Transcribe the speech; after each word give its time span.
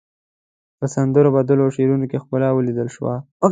په 0.77 0.85
سندرو، 0.93 1.33
بدلو 1.35 1.61
او 1.65 1.71
شعرونو 1.75 2.05
کې 2.09 2.21
ښکلا 2.23 2.49
وليدل 2.53 2.87
شوه. 2.95 3.13